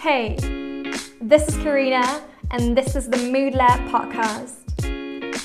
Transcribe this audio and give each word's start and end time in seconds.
Hey, 0.00 0.36
this 1.20 1.46
is 1.46 1.58
Karina, 1.58 2.22
and 2.52 2.74
this 2.74 2.96
is 2.96 3.06
the 3.06 3.18
Mood 3.18 3.54
Lab 3.54 3.78
podcast. 3.90 4.54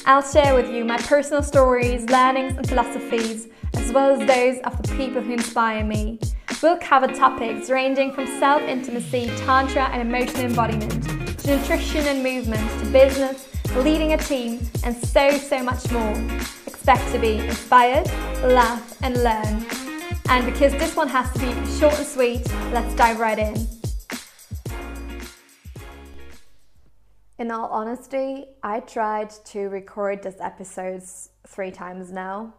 I'll 0.05 0.21
share 0.21 0.55
with 0.55 0.71
you 0.71 0.85
my 0.85 0.95
personal 0.95 1.43
stories, 1.43 2.05
learnings, 2.05 2.55
and 2.55 2.65
philosophies, 2.65 3.49
as 3.73 3.91
well 3.91 4.11
as 4.11 4.25
those 4.25 4.59
of 4.63 4.81
the 4.81 4.95
people 4.95 5.21
who 5.21 5.33
inspire 5.33 5.83
me. 5.83 6.21
We'll 6.63 6.77
cover 6.77 7.07
topics 7.07 7.69
ranging 7.69 8.13
from 8.13 8.27
self 8.39 8.61
intimacy, 8.61 9.25
tantra, 9.39 9.89
and 9.91 10.01
emotional 10.01 10.45
embodiment, 10.45 11.03
to 11.39 11.57
nutrition 11.57 12.07
and 12.07 12.23
movement, 12.23 12.65
to 12.79 12.89
business, 12.93 13.49
leading 13.75 14.13
a 14.13 14.17
team, 14.17 14.61
and 14.85 14.95
so, 14.95 15.31
so 15.31 15.61
much 15.63 15.91
more. 15.91 16.13
Expect 16.65 17.11
to 17.11 17.19
be 17.19 17.39
inspired, 17.39 18.07
laugh, 18.41 18.97
and 19.03 19.21
learn. 19.21 19.65
And 20.29 20.45
because 20.45 20.71
this 20.71 20.95
one 20.95 21.09
has 21.09 21.29
to 21.33 21.39
be 21.39 21.77
short 21.77 21.95
and 21.95 22.07
sweet, 22.07 22.49
let's 22.71 22.95
dive 22.95 23.19
right 23.19 23.37
in. 23.37 23.74
In 27.37 27.51
all 27.51 27.67
honesty, 27.67 28.45
I 28.63 28.79
tried 28.79 29.29
to 29.45 29.67
record 29.67 30.23
this 30.23 30.37
episodes 30.39 31.31
three 31.45 31.69
times 31.69 32.09
now. 32.09 32.53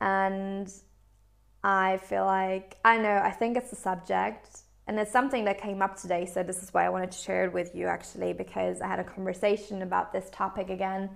And 0.00 0.72
I 1.62 1.98
feel 1.98 2.24
like, 2.24 2.78
I 2.82 2.96
know, 2.96 3.16
I 3.16 3.30
think 3.30 3.58
it's 3.58 3.70
a 3.72 3.76
subject 3.76 4.60
and 4.86 4.98
it's 4.98 5.12
something 5.12 5.44
that 5.44 5.60
came 5.60 5.82
up 5.82 6.00
today. 6.00 6.24
So, 6.24 6.42
this 6.42 6.62
is 6.62 6.72
why 6.72 6.86
I 6.86 6.88
wanted 6.88 7.10
to 7.10 7.18
share 7.18 7.44
it 7.44 7.52
with 7.52 7.74
you 7.74 7.88
actually, 7.88 8.32
because 8.32 8.80
I 8.80 8.86
had 8.86 9.00
a 9.00 9.04
conversation 9.04 9.82
about 9.82 10.14
this 10.14 10.30
topic 10.32 10.70
again. 10.70 11.10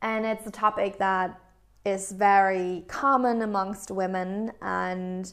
And 0.00 0.24
it's 0.24 0.46
a 0.46 0.50
topic 0.52 0.98
that 0.98 1.40
is 1.84 2.12
very 2.12 2.84
common 2.86 3.42
amongst 3.42 3.90
women 3.90 4.52
and 4.62 5.32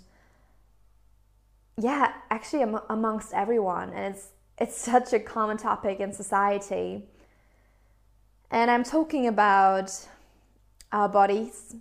yeah, 1.80 2.14
actually 2.32 2.64
amongst 2.90 3.32
everyone. 3.34 3.90
And 3.90 4.16
it's 4.16 4.30
it's 4.60 4.76
such 4.76 5.14
a 5.14 5.20
common 5.20 5.58
topic 5.58 6.00
in 6.00 6.12
society. 6.12 7.04
And 8.50 8.72
I'm 8.72 8.84
talking 8.84 9.28
about 9.28 9.92
our 10.92 11.08
bodies, 11.08 11.76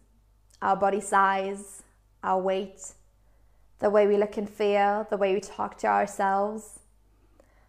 our 0.61 0.77
body 0.77 1.01
size, 1.01 1.83
our 2.23 2.41
weight, 2.41 2.93
the 3.79 3.89
way 3.89 4.07
we 4.07 4.17
look 4.17 4.37
and 4.37 4.49
feel, 4.49 5.07
the 5.09 5.17
way 5.17 5.35
we 5.35 5.41
talk 5.41 5.79
to 5.79 5.87
ourselves, 5.87 6.81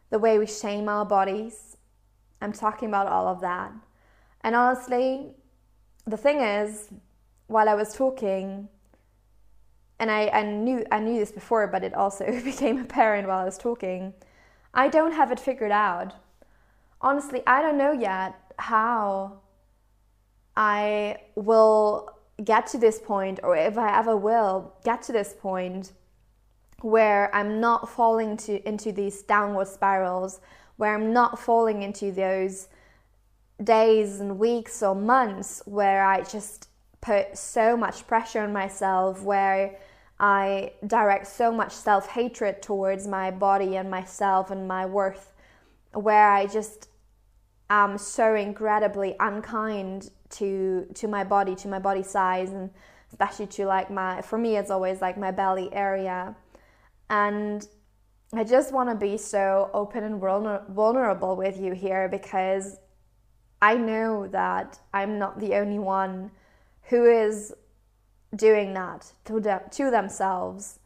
the 0.09 0.19
way 0.19 0.39
we 0.39 0.45
shame 0.45 0.89
our 0.89 1.05
bodies. 1.05 1.77
I'm 2.42 2.53
talking 2.53 2.89
about 2.89 3.08
all 3.08 3.27
of 3.27 3.39
that. 3.42 3.71
And 4.42 4.55
honestly, 4.55 5.27
the 6.05 6.17
thing 6.17 6.42
is, 6.42 6.89
while 7.47 7.69
I 7.69 7.75
was 7.75 7.94
talking, 7.94 8.67
and 9.99 10.11
I, 10.11 10.27
I 10.27 10.44
knew 10.44 10.86
I 10.92 10.99
knew 10.99 11.17
this 11.17 11.31
before, 11.31 11.67
but 11.67 11.83
it 11.83 11.94
also 11.94 12.25
became 12.44 12.80
apparent 12.80 13.27
while 13.27 13.39
I 13.39 13.45
was 13.45 13.58
talking 13.58 14.14
I 14.78 14.89
don't 14.89 15.14
have 15.14 15.31
it 15.31 15.39
figured 15.39 15.72
out. 15.72 16.14
Honestly, 17.02 17.42
I 17.47 17.64
don't 17.64 17.80
know 17.80 17.92
yet 17.92 18.36
how 18.59 19.39
I 20.56 21.17
will 21.36 22.11
get 22.44 22.67
to 22.67 22.78
this 22.78 23.00
point, 23.00 23.39
or 23.42 23.58
if 23.58 23.75
I 23.75 23.98
ever 23.98 24.16
will 24.16 24.75
get 24.86 25.02
to 25.03 25.11
this 25.11 25.33
point 25.33 25.94
where 26.81 27.36
I'm 27.36 27.59
not 27.59 27.89
falling 27.89 28.38
to, 28.38 28.66
into 28.70 28.92
these 28.92 29.23
downward 29.23 29.67
spirals, 29.67 30.42
where 30.75 30.94
I'm 30.94 31.11
not 31.11 31.39
falling 31.39 31.81
into 31.81 32.11
those 32.11 32.67
days 33.64 34.20
and 34.20 34.38
weeks 34.38 34.83
or 34.83 34.94
months 34.94 35.64
where 35.66 36.05
I 36.05 36.22
just 36.22 36.70
put 37.02 37.36
so 37.36 37.75
much 37.75 38.05
pressure 38.05 38.42
on 38.42 38.53
myself, 38.53 39.23
where 39.23 39.80
I 40.19 40.73
direct 40.85 41.27
so 41.27 41.51
much 41.51 41.71
self 41.71 42.07
hatred 42.07 42.61
towards 42.61 43.07
my 43.07 43.31
body 43.31 43.77
and 43.77 43.89
myself 43.89 44.51
and 44.51 44.67
my 44.67 44.85
worth, 44.85 45.33
where 45.93 46.31
I 46.31 46.47
just 46.47 46.89
am 47.69 47.97
so 47.97 48.35
incredibly 48.35 49.15
unkind 49.19 50.09
to 50.31 50.87
to 50.95 51.07
my 51.07 51.23
body, 51.23 51.55
to 51.55 51.67
my 51.67 51.80
body 51.80 52.03
size, 52.03 52.49
and 52.52 52.71
especially 53.09 53.47
to 53.47 53.65
like 53.65 53.92
my 53.92 54.21
for 54.21 54.37
me 54.37 54.58
it's 54.58 54.71
always 54.71 55.02
like 55.02 55.17
my 55.17 55.31
belly 55.31 55.69
area, 55.73 56.36
and 57.09 57.67
I 58.33 58.43
just 58.43 58.73
want 58.73 58.89
to 58.89 58.95
be 58.95 59.17
so 59.17 59.69
open 59.73 60.03
and 60.03 60.19
vulnerable 60.19 61.36
with 61.36 61.59
you 61.59 61.73
here 61.73 62.09
because 62.09 62.77
I 63.61 63.75
know 63.75 64.27
that 64.27 64.80
I'm 64.93 65.17
not 65.17 65.39
the 65.39 65.55
only 65.55 65.80
one 65.80 66.31
who 66.83 67.05
is 67.05 67.53
doing 68.36 68.73
that 68.73 69.11
to, 69.26 69.39
them, 69.39 69.61
to 69.71 69.92
themselves. 69.92 70.80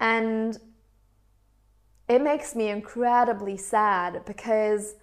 And 0.00 0.58
it 2.08 2.20
makes 2.20 2.54
me 2.54 2.68
incredibly 2.68 3.56
sad 3.56 4.24
because 4.24 4.94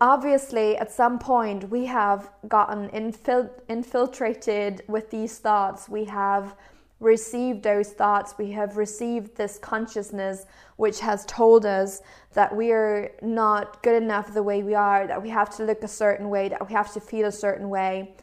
obviously 0.00 0.76
at 0.76 0.90
some 0.90 1.18
point 1.18 1.70
we 1.70 1.86
have 1.86 2.30
gotten 2.48 2.88
infil- 2.90 3.50
infiltrated 3.68 4.82
with 4.88 5.10
these 5.10 5.38
thoughts. 5.38 5.88
We 5.88 6.04
have 6.04 6.56
received 7.00 7.62
those 7.62 7.92
thoughts. 7.92 8.34
We 8.38 8.50
have 8.52 8.76
received 8.76 9.36
this 9.36 9.58
consciousness 9.58 10.46
which 10.76 11.00
has 11.00 11.24
told 11.26 11.64
us 11.64 12.02
that 12.32 12.54
we 12.54 12.72
are 12.72 13.12
not 13.22 13.82
good 13.82 14.02
enough 14.02 14.34
the 14.34 14.42
way 14.42 14.62
we 14.62 14.74
are, 14.74 15.06
that 15.06 15.22
we 15.22 15.30
have 15.30 15.54
to 15.56 15.64
look 15.64 15.82
a 15.84 15.88
certain 15.88 16.28
way, 16.28 16.48
that 16.48 16.66
we 16.66 16.74
have 16.74 16.92
to 16.94 17.00
feel 17.00 17.26
a 17.26 17.32
certain 17.32 17.68
way. 17.68 18.16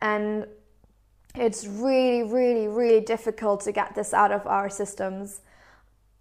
And 0.00 0.46
it's 1.34 1.66
really, 1.66 2.22
really, 2.22 2.68
really 2.68 3.00
difficult 3.00 3.60
to 3.62 3.72
get 3.72 3.94
this 3.94 4.12
out 4.12 4.32
of 4.32 4.46
our 4.46 4.68
systems. 4.68 5.40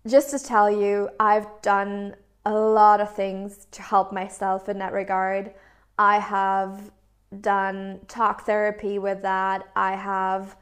Just 0.06 0.30
to 0.32 0.40
tell 0.40 0.70
you, 0.70 1.10
I've 1.20 1.48
done 1.62 2.16
a 2.46 2.54
lot 2.54 3.02
of 3.02 3.14
things 3.14 3.68
to 3.72 3.82
help 3.82 4.14
myself 4.14 4.70
in 4.70 4.80
that 4.80 4.94
regard. 4.94 5.54
I 5.98 6.20
have 6.20 6.92
done 7.42 8.00
talk 8.08 8.46
therapy 8.46 9.00
with 9.00 9.22
that. 9.24 9.68
I 9.76 9.96
have 9.96 10.56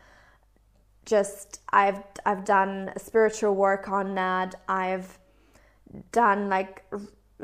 just 1.05 1.61
I've 1.71 2.01
I've 2.25 2.43
done 2.43 2.91
spiritual 2.97 3.55
work 3.55 3.87
on 3.89 4.15
that. 4.15 4.55
I've 4.67 5.19
done 6.11 6.49
like 6.49 6.83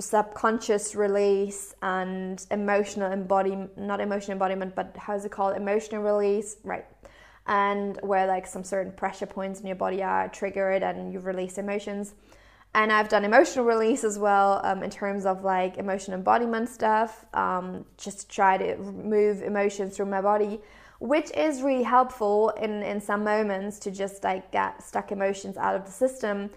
subconscious 0.02 0.96
release 0.96 1.76
and 1.82 2.46
emotional 2.52 3.12
embodiment 3.12 3.78
not 3.78 4.00
emotional 4.00 4.34
embodiment 4.34 4.76
but 4.76 4.96
how's 4.98 5.26
it 5.26 5.32
called? 5.32 5.56
Emotional 5.56 6.02
release 6.02 6.58
right. 6.64 6.86
And 7.48 7.98
where 8.02 8.28
like 8.28 8.46
some 8.48 8.64
certain 8.64 8.92
pressure 8.92 9.26
points 9.26 9.60
in 9.60 9.68
your 9.68 9.76
body 9.76 10.04
are 10.04 10.28
triggered 10.30 10.84
and 10.84 11.12
you 11.12 11.20
release 11.20 11.58
emotions. 11.58 12.14
And 12.74 12.92
i've 12.92 13.10
done 13.10 13.26
emotional 13.26 13.66
release 13.66 14.04
as 14.06 14.18
well 14.18 14.62
um, 14.64 14.82
in 14.82 14.90
terms 14.90 15.26
of 15.26 15.44
like 15.44 15.78
emotional 15.78 16.18
embodiment 16.18 16.70
stuff 16.70 17.26
um, 17.34 17.86
just 17.98 18.30
try 18.30 18.58
to 18.58 18.78
move 18.78 19.42
emotions 19.42 19.98
through 19.98 20.06
my 20.06 20.22
body 20.22 20.62
which 21.02 21.32
is 21.36 21.64
really 21.64 21.82
helpful 21.82 22.50
in 22.62 22.84
in 22.84 23.02
some 23.02 23.24
moments 23.24 23.80
to 23.80 23.90
just 23.90 24.24
like 24.24 24.52
get 24.52 24.84
stuck 24.84 25.12
emotions 25.12 25.58
out 25.58 25.76
of 25.76 25.84
the 25.84 25.92
system. 25.92 26.52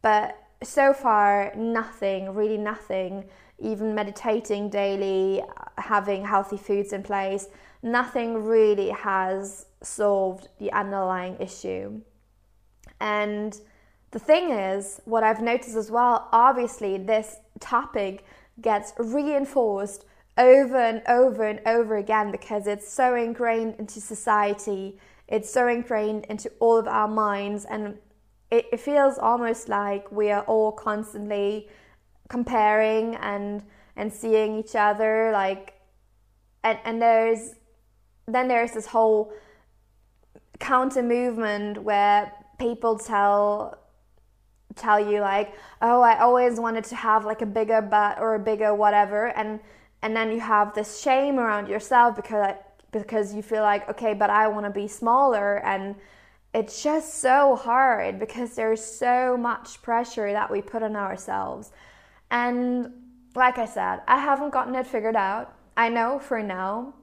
But 0.00 0.38
so 0.62 0.92
far 0.92 1.52
nothing 1.56 2.34
really 2.34 2.58
nothing 2.58 3.24
even 3.58 3.94
meditating 3.94 4.70
daily 4.70 5.42
having 5.78 6.24
healthy 6.24 6.56
foods 6.56 6.92
in 6.92 7.02
place 7.02 7.48
nothing 7.82 8.44
really 8.44 8.90
has 8.90 9.66
solved 9.82 10.48
the 10.58 10.72
underlying 10.72 11.36
issue. 11.40 12.00
And 13.00 13.58
the 14.10 14.18
thing 14.18 14.50
is, 14.50 15.00
what 15.04 15.22
I've 15.22 15.40
noticed 15.40 15.76
as 15.76 15.90
well, 15.90 16.28
obviously, 16.32 16.98
this 16.98 17.36
topic 17.60 18.24
gets 18.60 18.92
reinforced 18.98 20.04
over 20.36 20.76
and 20.76 21.02
over 21.06 21.44
and 21.44 21.60
over 21.66 21.96
again 21.96 22.30
because 22.30 22.66
it's 22.66 22.90
so 22.90 23.14
ingrained 23.14 23.76
into 23.78 24.00
society, 24.00 24.98
it's 25.28 25.50
so 25.50 25.68
ingrained 25.68 26.24
into 26.26 26.50
all 26.60 26.76
of 26.78 26.88
our 26.88 27.08
minds, 27.08 27.64
and 27.64 27.98
it, 28.50 28.66
it 28.72 28.80
feels 28.80 29.18
almost 29.18 29.68
like 29.68 30.10
we 30.10 30.30
are 30.30 30.42
all 30.42 30.72
constantly 30.72 31.68
comparing 32.28 33.16
and 33.16 33.62
and 33.96 34.12
seeing 34.12 34.58
each 34.58 34.74
other 34.74 35.30
like 35.32 35.74
and, 36.62 36.78
and 36.84 37.02
there's 37.02 37.54
then 38.26 38.48
there's 38.48 38.72
this 38.72 38.86
whole 38.86 39.32
counter 40.58 41.02
movement 41.02 41.82
where 41.82 42.32
people 42.58 42.98
tell 42.98 43.76
tell 44.76 45.00
you 45.00 45.20
like 45.20 45.54
oh 45.82 46.00
i 46.00 46.18
always 46.20 46.60
wanted 46.60 46.84
to 46.84 46.94
have 46.94 47.24
like 47.24 47.42
a 47.42 47.46
bigger 47.46 47.82
butt 47.82 48.18
or 48.20 48.36
a 48.36 48.38
bigger 48.38 48.74
whatever 48.74 49.28
and 49.36 49.58
and 50.02 50.14
then 50.14 50.30
you 50.30 50.38
have 50.38 50.72
this 50.74 51.00
shame 51.00 51.38
around 51.38 51.68
yourself 51.68 52.14
because 52.14 52.54
because 52.92 53.34
you 53.34 53.42
feel 53.42 53.62
like 53.62 53.88
okay 53.88 54.14
but 54.14 54.30
i 54.30 54.46
want 54.46 54.64
to 54.64 54.70
be 54.70 54.86
smaller 54.86 55.64
and 55.64 55.96
it's 56.52 56.82
just 56.82 57.20
so 57.20 57.56
hard 57.56 58.18
because 58.18 58.54
there's 58.54 58.84
so 58.84 59.36
much 59.36 59.80
pressure 59.82 60.32
that 60.32 60.50
we 60.50 60.60
put 60.60 60.82
on 60.82 60.96
ourselves 60.96 61.72
and 62.30 62.90
like 63.34 63.58
i 63.58 63.66
said 63.66 64.00
i 64.08 64.18
haven't 64.18 64.50
gotten 64.50 64.74
it 64.74 64.86
figured 64.86 65.16
out 65.16 65.54
i 65.76 65.88
know 65.88 66.18
for 66.18 66.42
now 66.42 66.94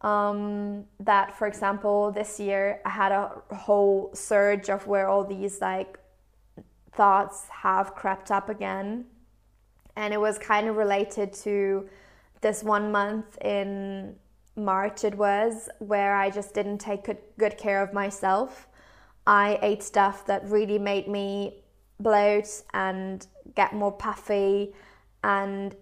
um, 0.00 0.84
that 1.00 1.36
for 1.36 1.48
example 1.48 2.12
this 2.12 2.38
year 2.38 2.80
i 2.84 2.90
had 2.90 3.12
a 3.12 3.30
whole 3.54 4.10
surge 4.14 4.68
of 4.68 4.86
where 4.86 5.08
all 5.08 5.24
these 5.24 5.60
like 5.60 5.98
thoughts 6.98 7.46
have 7.48 7.94
crept 7.94 8.32
up 8.32 8.48
again. 8.48 9.04
And 9.96 10.12
it 10.12 10.20
was 10.20 10.36
kind 10.36 10.66
of 10.68 10.76
related 10.76 11.32
to 11.44 11.88
this 12.40 12.64
one 12.64 12.90
month 12.90 13.38
in 13.40 14.16
March, 14.56 15.04
it 15.04 15.14
was, 15.14 15.68
where 15.78 16.16
I 16.16 16.28
just 16.28 16.54
didn't 16.54 16.78
take 16.78 17.04
good, 17.04 17.18
good 17.38 17.56
care 17.56 17.80
of 17.82 17.92
myself. 17.92 18.68
I 19.28 19.58
ate 19.60 19.82
stuff 19.82 20.24
that 20.24 20.48
really 20.48 20.78
made 20.78 21.06
me 21.06 21.62
bloat 22.00 22.48
and 22.72 23.26
get 23.54 23.74
more 23.74 23.92
puffy 23.92 24.72
and 25.22 25.76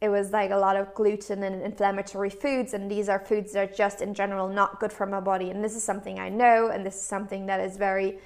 it 0.00 0.08
was 0.08 0.30
like 0.30 0.52
a 0.52 0.56
lot 0.56 0.76
of 0.76 0.94
gluten 0.94 1.42
and 1.42 1.62
inflammatory 1.62 2.30
foods 2.30 2.74
and 2.74 2.88
these 2.88 3.08
are 3.08 3.18
foods 3.18 3.54
that 3.54 3.70
are 3.70 3.74
just 3.74 4.02
in 4.02 4.14
general 4.14 4.48
not 4.48 4.78
good 4.78 4.92
for 4.92 5.04
my 5.04 5.18
body. 5.18 5.50
And 5.50 5.64
this 5.64 5.74
is 5.74 5.82
something 5.82 6.20
i 6.20 6.28
know 6.28 6.68
and 6.68 6.86
this 6.86 6.94
is 6.94 7.02
something 7.02 7.46
that 7.46 7.58
is 7.58 7.76
very 7.76 8.20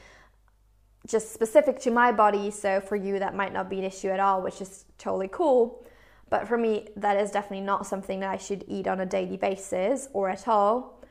just 1.07 1.33
specific 1.33 1.81
to 1.81 1.91
my 1.91 2.13
body 2.13 2.51
so 2.51 2.79
for 2.79 2.97
you 2.97 3.19
that 3.19 3.35
might 3.35 3.55
not 3.55 3.71
be 3.71 3.79
an 3.79 3.85
issue 3.85 4.09
at 4.09 4.21
all 4.21 4.43
which 4.43 4.61
is 4.61 4.85
totally 4.99 5.29
cool. 5.33 5.87
But 6.29 6.47
for 6.47 6.59
me 6.59 6.89
that 6.97 7.17
is 7.17 7.31
definitely 7.31 7.65
not 7.65 7.87
something 7.87 8.21
that 8.21 8.29
i 8.29 8.37
should 8.37 8.63
eat 8.69 8.87
on 8.87 9.01
a 9.01 9.07
daily 9.07 9.39
basis 9.39 10.11
or 10.13 10.29
at 10.29 10.47
all. 10.47 11.03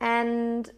And 0.00 0.70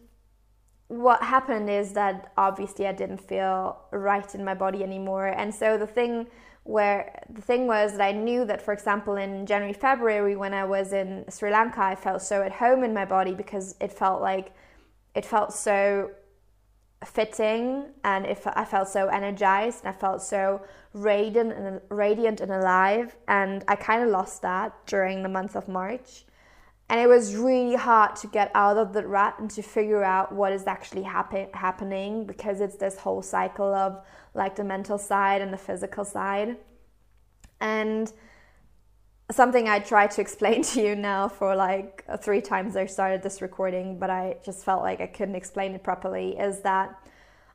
what 0.89 1.21
happened 1.21 1.69
is 1.69 1.93
that 1.93 2.31
obviously 2.35 2.87
i 2.87 2.91
didn't 2.91 3.21
feel 3.21 3.77
right 3.91 4.33
in 4.35 4.43
my 4.43 4.55
body 4.55 4.83
anymore. 4.83 5.27
And 5.27 5.53
so 5.53 5.77
the 5.77 5.87
thing 5.87 6.27
where 6.63 7.23
the 7.29 7.41
thing 7.41 7.67
was 7.67 7.93
that 7.93 8.01
I 8.01 8.11
knew 8.11 8.43
that, 8.45 8.61
for 8.61 8.73
example, 8.73 9.15
in 9.15 9.45
January, 9.45 9.73
February, 9.73 10.35
when 10.35 10.53
I 10.53 10.65
was 10.65 10.91
in 10.93 11.25
Sri 11.29 11.51
Lanka, 11.51 11.81
I 11.81 11.95
felt 11.95 12.21
so 12.21 12.41
at 12.41 12.51
home 12.51 12.83
in 12.83 12.93
my 12.93 13.05
body 13.05 13.33
because 13.33 13.75
it 13.79 13.91
felt 13.91 14.21
like 14.21 14.51
it 15.15 15.25
felt 15.25 15.53
so 15.53 16.11
fitting 17.05 17.85
and 18.03 18.25
if 18.25 18.45
I 18.45 18.65
felt 18.65 18.89
so 18.89 19.07
energized 19.07 19.85
and 19.85 19.95
I 19.95 19.97
felt 19.97 20.21
so 20.21 20.61
radiant 20.93 21.53
and 21.53 21.81
radiant 21.89 22.41
and 22.41 22.51
alive. 22.51 23.15
And 23.27 23.63
I 23.67 23.75
kind 23.75 24.03
of 24.03 24.09
lost 24.09 24.41
that 24.41 24.73
during 24.87 25.23
the 25.23 25.29
month 25.29 25.55
of 25.55 25.67
March 25.67 26.25
and 26.89 26.99
it 26.99 27.07
was 27.07 27.35
really 27.35 27.75
hard 27.75 28.15
to 28.17 28.27
get 28.27 28.51
out 28.55 28.77
of 28.77 28.93
the 28.93 29.05
rut 29.05 29.35
and 29.39 29.49
to 29.51 29.61
figure 29.61 30.03
out 30.03 30.31
what 30.31 30.51
is 30.51 30.65
actually 30.65 31.03
happen- 31.03 31.49
happening 31.53 32.25
because 32.25 32.61
it's 32.61 32.77
this 32.77 32.97
whole 32.97 33.21
cycle 33.21 33.73
of 33.75 34.03
like 34.33 34.55
the 34.55 34.63
mental 34.63 34.97
side 34.97 35.41
and 35.41 35.53
the 35.53 35.57
physical 35.57 36.03
side. 36.03 36.57
And 37.61 38.11
something 39.29 39.69
I 39.69 39.79
tried 39.79 40.09
to 40.11 40.21
explain 40.21 40.63
to 40.71 40.81
you 40.81 40.95
now 40.95 41.27
for 41.27 41.55
like 41.55 42.03
three 42.21 42.41
times 42.41 42.75
I 42.75 42.87
started 42.87 43.21
this 43.21 43.39
recording, 43.39 43.99
but 43.99 44.09
I 44.09 44.37
just 44.43 44.65
felt 44.65 44.81
like 44.81 44.99
I 44.99 45.07
couldn't 45.07 45.35
explain 45.35 45.75
it 45.75 45.83
properly 45.83 46.37
is 46.39 46.61
that 46.61 47.07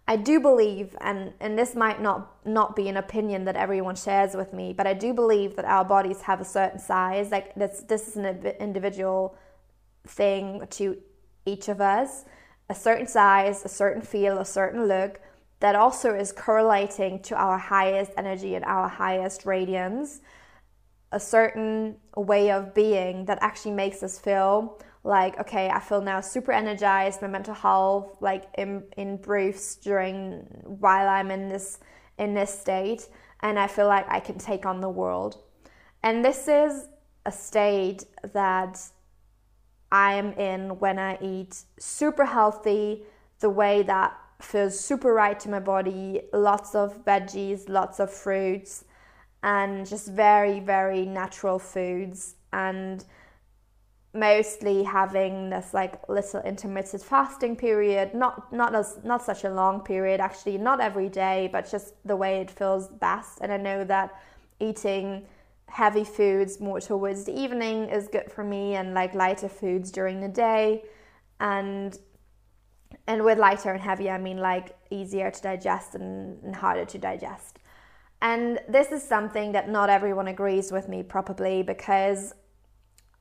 I 0.07 0.17
do 0.17 0.39
believe, 0.39 0.95
and, 1.01 1.33
and 1.41 1.59
this 1.59 1.75
might 1.75 2.01
not, 2.03 2.47
not 2.47 2.77
be 2.77 2.89
an 2.89 2.99
opinion 2.99 3.45
that 3.45 3.57
everyone 3.57 3.97
shares 3.97 4.35
with 4.35 4.53
me, 4.53 4.75
but 4.75 4.87
I 4.87 4.93
do 4.93 5.15
believe 5.15 5.57
that 5.57 5.65
our 5.65 5.85
bodies 5.85 6.21
have 6.23 6.41
a 6.41 6.45
certain 6.45 6.79
size. 6.79 7.31
Like 7.31 7.55
this, 7.55 7.85
this 7.89 8.09
is 8.09 8.17
an 8.17 8.27
individual 8.61 9.37
thing 10.07 10.67
to 10.71 10.99
each 11.47 11.69
of 11.69 11.81
us, 11.81 12.25
a 12.69 12.75
certain 12.75 13.07
size, 13.07 13.65
a 13.65 13.69
certain 13.69 14.03
feel, 14.03 14.39
a 14.39 14.45
certain 14.45 14.87
look 14.87 15.21
that 15.61 15.75
also 15.75 16.15
is 16.15 16.33
correlating 16.33 17.21
to 17.23 17.35
our 17.35 17.57
highest 17.57 18.13
energy 18.19 18.55
and 18.55 18.65
our 18.67 18.89
highest 18.89 19.47
radiance, 19.47 20.21
a 21.15 21.21
certain 21.21 21.97
way 22.17 22.51
of 22.51 22.75
being 22.75 23.25
that 23.27 23.39
actually 23.41 23.71
makes 23.71 24.03
us 24.03 24.19
feel 24.19 24.79
like 25.05 25.39
okay 25.39 25.69
i 25.69 25.79
feel 25.79 26.01
now 26.01 26.21
super 26.21 26.51
energized 26.51 27.23
my 27.23 27.29
mental 27.29 27.55
health 27.55 28.17
like 28.21 28.45
improves 28.97 29.77
during 29.77 30.41
while 30.65 31.09
i'm 31.09 31.31
in 31.31 31.49
this 31.49 31.79
in 32.19 32.35
this 32.35 32.59
state 32.59 33.09
and 33.41 33.61
i 33.61 33.67
feel 33.67 33.87
like 33.87 34.05
i 34.11 34.19
can 34.19 34.39
take 34.39 34.67
on 34.67 34.81
the 34.81 34.89
world. 34.89 35.39
And 36.03 36.23
this 36.23 36.49
is 36.49 36.89
a 37.25 37.33
state 37.33 38.05
that 38.33 38.81
i 39.93 40.15
am 40.15 40.33
in 40.33 40.79
when 40.81 40.99
i 40.99 41.17
eat 41.23 41.63
super 41.79 42.25
healthy 42.25 43.05
the 43.39 43.51
way 43.51 43.83
that 43.83 44.19
feels 44.41 44.79
super 44.79 45.15
right 45.15 45.39
to 45.41 45.49
my 45.49 45.61
body 45.61 46.23
lots 46.33 46.75
of 46.75 47.05
veggies 47.05 47.69
lots 47.69 48.01
of 48.01 48.11
fruits 48.11 48.85
and 49.45 49.87
just 49.87 50.09
very 50.09 50.59
very 50.59 51.05
natural 51.05 51.59
foods 51.59 52.35
and 52.53 53.05
mostly 54.15 54.83
having 54.85 55.51
this 55.51 55.75
like 55.75 56.09
little 56.09 56.41
intermittent 56.43 57.03
fasting 57.03 57.55
period 57.55 58.15
not 58.15 58.53
not 58.53 58.75
as 58.75 58.99
not 59.05 59.23
such 59.23 59.45
a 59.45 59.51
long 59.51 59.81
period 59.81 60.19
actually 60.21 60.57
not 60.57 60.81
every 60.81 61.09
day 61.09 61.49
but 61.53 61.71
just 61.71 61.95
the 62.05 62.17
way 62.17 62.41
it 62.41 62.51
feels 62.51 62.89
best. 62.89 63.39
And 63.41 63.53
i 63.53 63.57
know 63.57 63.85
that 63.85 64.15
eating 64.61 65.27
heavy 65.67 66.05
foods 66.05 66.61
more 66.61 66.81
towards 66.81 67.25
the 67.25 67.39
evening 67.39 67.89
is 67.89 68.09
good 68.09 68.31
for 68.31 68.45
me 68.45 68.77
and 68.77 68.95
like 68.95 69.15
lighter 69.15 69.49
foods 69.49 69.91
during 69.91 70.21
the 70.21 70.29
day. 70.29 70.85
And 71.41 71.99
and 73.09 73.25
with 73.25 73.39
lighter 73.39 73.73
and 73.73 73.83
heavy 73.83 74.09
i 74.09 74.17
mean 74.17 74.39
like 74.39 74.77
easier 74.91 75.31
to 75.31 75.43
digest 75.43 75.97
and, 75.97 76.43
and 76.45 76.55
harder 76.55 76.85
to 76.87 76.97
digest 76.97 77.59
and 78.25 78.59
this 78.69 78.91
is 78.91 79.03
something 79.03 79.53
that 79.53 79.69
not 79.69 79.91
everyone 79.91 80.29
agrees 80.29 80.73
with 80.73 80.89
me 80.89 81.03
probably 81.03 81.63
because 81.63 82.35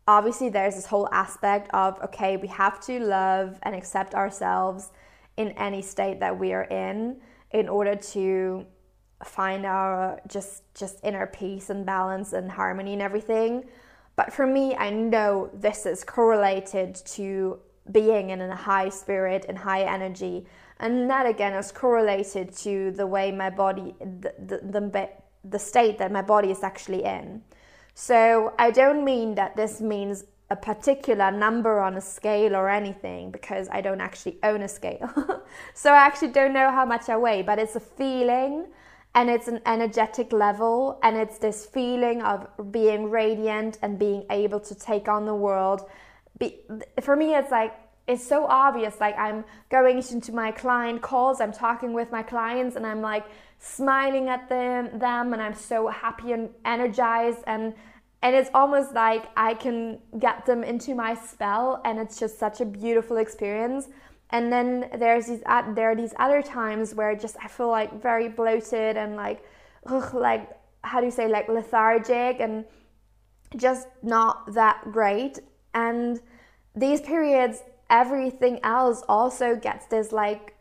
obviously 0.07 0.49
there's 0.49 0.75
this 0.75 0.85
whole 0.85 1.09
aspect 1.11 1.69
of 1.73 2.01
okay 2.01 2.37
we 2.37 2.47
have 2.47 2.79
to 2.79 2.99
love 2.99 3.59
and 3.63 3.75
accept 3.75 4.15
ourselves 4.15 4.91
in 5.37 5.49
any 5.51 5.81
state 5.81 6.19
that 6.21 6.39
we 6.39 6.53
are 6.53 6.63
in 6.63 7.17
in 7.51 7.67
order 7.67 7.95
to 7.95 8.65
find 9.23 9.65
our 9.65 10.19
just 10.27 10.63
just 10.73 10.99
inner 11.03 11.27
peace 11.27 11.69
and 11.69 11.85
balance 11.85 12.33
and 12.33 12.51
harmony 12.51 12.93
and 12.93 13.01
everything. 13.01 13.63
But 14.15 14.31
for 14.31 14.47
me 14.47 14.75
i 14.75 14.89
know 14.89 15.49
this 15.53 15.85
is 15.85 16.03
correlated 16.03 16.95
to 17.17 17.59
being 17.91 18.29
in 18.29 18.39
a 18.41 18.55
high 18.55 18.89
spirit 18.89 19.45
and 19.49 19.57
high 19.57 19.83
energy 19.83 20.45
and 20.79 21.09
that 21.09 21.25
again 21.25 21.53
is 21.53 21.71
correlated 21.71 22.55
to 22.55 22.91
the 22.91 23.05
way 23.05 23.31
my 23.31 23.49
body 23.49 23.95
the, 23.99 24.33
the, 24.39 24.79
the, 24.79 25.09
the 25.43 25.59
state 25.59 25.97
that 25.97 26.11
my 26.11 26.21
body 26.21 26.51
is 26.51 26.63
actually 26.63 27.03
in 27.03 27.41
so 27.93 28.53
I 28.57 28.71
don't 28.71 29.05
mean 29.05 29.35
that 29.35 29.55
this 29.55 29.79
means 29.79 30.25
a 30.49 30.55
particular 30.55 31.31
number 31.31 31.79
on 31.79 31.95
a 31.95 32.01
scale 32.01 32.55
or 32.55 32.69
anything 32.69 33.31
because 33.31 33.67
I 33.71 33.81
don't 33.81 34.01
actually 34.01 34.37
own 34.43 34.61
a 34.61 34.67
scale. 34.67 35.09
so 35.73 35.91
I 35.91 35.97
actually 35.97 36.29
don't 36.29 36.53
know 36.53 36.69
how 36.69 36.85
much 36.85 37.09
I 37.09 37.17
weigh, 37.17 37.41
but 37.41 37.59
it's 37.59 37.75
a 37.75 37.79
feeling 37.79 38.67
and 39.15 39.29
it's 39.29 39.47
an 39.47 39.61
energetic 39.65 40.33
level 40.33 40.99
and 41.03 41.17
it's 41.17 41.37
this 41.37 41.65
feeling 41.65 42.21
of 42.21 42.47
being 42.71 43.09
radiant 43.09 43.77
and 43.81 43.97
being 43.97 44.25
able 44.29 44.59
to 44.59 44.75
take 44.75 45.07
on 45.07 45.25
the 45.25 45.35
world. 45.35 45.89
Be, 46.39 46.59
for 47.01 47.15
me, 47.15 47.35
it's 47.35 47.51
like 47.51 47.73
it's 48.07 48.25
so 48.25 48.45
obvious. 48.45 48.99
Like 48.99 49.17
I'm 49.17 49.45
going 49.69 49.97
into 49.97 50.33
my 50.33 50.51
client 50.51 51.01
calls, 51.01 51.39
I'm 51.39 51.53
talking 51.53 51.93
with 51.93 52.11
my 52.11 52.23
clients, 52.23 52.75
and 52.75 52.85
I'm 52.85 53.01
like 53.01 53.25
smiling 53.59 54.27
at 54.27 54.49
them, 54.49 54.99
them, 54.99 55.33
and 55.33 55.41
I'm 55.41 55.53
so 55.53 55.87
happy 55.87 56.33
and 56.33 56.49
energized, 56.65 57.39
and 57.47 57.73
and 58.21 58.35
it's 58.35 58.49
almost 58.53 58.93
like 58.93 59.25
I 59.35 59.53
can 59.53 59.99
get 60.19 60.45
them 60.45 60.63
into 60.63 60.95
my 60.95 61.15
spell, 61.15 61.81
and 61.85 61.99
it's 61.99 62.19
just 62.19 62.39
such 62.39 62.61
a 62.61 62.65
beautiful 62.65 63.17
experience. 63.17 63.87
And 64.31 64.51
then 64.51 64.89
there's 64.97 65.27
these 65.27 65.41
there 65.75 65.91
are 65.91 65.95
these 65.95 66.13
other 66.19 66.41
times 66.41 66.95
where 66.95 67.15
just 67.15 67.37
I 67.41 67.47
feel 67.47 67.69
like 67.69 68.01
very 68.01 68.27
bloated 68.27 68.97
and 68.97 69.15
like 69.15 69.43
ugh, 69.85 70.13
like 70.13 70.49
how 70.83 70.99
do 70.99 71.05
you 71.05 71.11
say 71.11 71.27
like 71.27 71.47
lethargic 71.47 72.39
and 72.39 72.65
just 73.55 73.87
not 74.01 74.53
that 74.53 74.81
great 74.91 75.39
and 75.73 76.19
these 76.75 76.99
periods 77.01 77.61
everything 77.93 78.59
else 78.63 79.03
also 79.07 79.55
gets 79.55 79.85
this 79.85 80.11
like 80.11 80.55